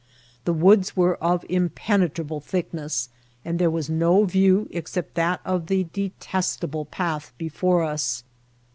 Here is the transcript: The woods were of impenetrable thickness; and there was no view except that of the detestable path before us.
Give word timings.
The 0.45 0.53
woods 0.53 0.97
were 0.97 1.15
of 1.17 1.45
impenetrable 1.47 2.39
thickness; 2.39 3.09
and 3.45 3.59
there 3.59 3.69
was 3.69 3.87
no 3.87 4.23
view 4.23 4.67
except 4.71 5.13
that 5.13 5.41
of 5.45 5.67
the 5.67 5.83
detestable 5.93 6.85
path 6.85 7.33
before 7.37 7.83
us. 7.83 8.23